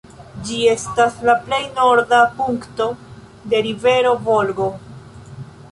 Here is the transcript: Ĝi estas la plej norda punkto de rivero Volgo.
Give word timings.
Ĝi 0.45 0.55
estas 0.69 1.19
la 1.29 1.35
plej 1.43 1.59
norda 1.81 2.23
punkto 2.41 2.89
de 3.53 3.65
rivero 3.69 4.17
Volgo. 4.31 4.73